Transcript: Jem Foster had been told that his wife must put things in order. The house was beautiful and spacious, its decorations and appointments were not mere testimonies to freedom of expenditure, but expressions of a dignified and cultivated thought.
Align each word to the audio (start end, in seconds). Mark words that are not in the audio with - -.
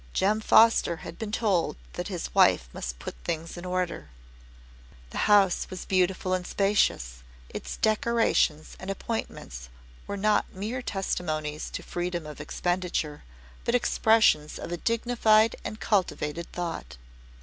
Jem 0.13 0.41
Foster 0.41 0.95
had 1.05 1.19
been 1.19 1.31
told 1.31 1.77
that 1.93 2.07
his 2.07 2.33
wife 2.33 2.67
must 2.73 2.97
put 2.97 3.13
things 3.23 3.55
in 3.55 3.65
order. 3.65 4.09
The 5.11 5.27
house 5.29 5.69
was 5.69 5.85
beautiful 5.85 6.33
and 6.33 6.47
spacious, 6.47 7.21
its 7.49 7.77
decorations 7.77 8.75
and 8.79 8.89
appointments 8.89 9.69
were 10.07 10.17
not 10.17 10.55
mere 10.55 10.81
testimonies 10.81 11.69
to 11.69 11.83
freedom 11.83 12.25
of 12.25 12.41
expenditure, 12.41 13.21
but 13.63 13.75
expressions 13.75 14.57
of 14.57 14.71
a 14.71 14.77
dignified 14.77 15.55
and 15.63 15.79
cultivated 15.79 16.51
thought. 16.51 16.97